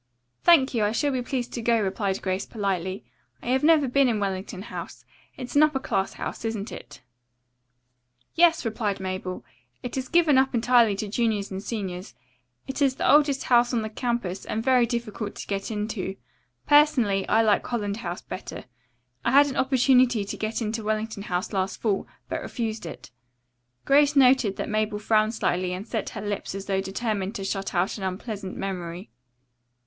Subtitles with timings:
[0.43, 3.05] "Thank you, I shall be pleased to go," replied Grace politely.
[3.43, 5.05] "I have never been in Wellington House.
[5.37, 7.03] It is an upper class house, isn't it?"
[8.33, 9.45] "Yes," replied Mabel.
[9.83, 12.15] "It is given up entirely to juniors and seniors.
[12.67, 16.15] It is the oldest house on the campus, and very difficult to get into.
[16.65, 18.63] Personally, I like Holland House better.
[19.23, 23.11] I had an opportunity to get into Wellington House last fall, but refused it."
[23.85, 27.75] Grace noted that Mabel frowned slightly and set her lips as though determined to shut
[27.75, 29.11] out an unpleasant memory.